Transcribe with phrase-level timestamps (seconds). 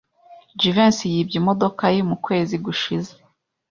[0.59, 3.11] Jivency yibye imodoka ye mu kwezi gushize.